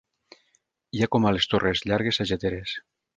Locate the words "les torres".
1.37-1.83